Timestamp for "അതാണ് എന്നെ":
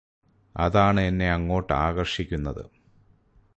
0.55-1.31